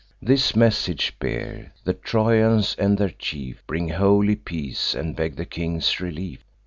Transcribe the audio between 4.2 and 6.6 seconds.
peace, and beg the king's relief.